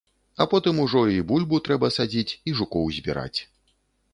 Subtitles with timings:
[0.43, 3.39] А потым ужо і бульбу трэба садзіць, і жукоў збіраць.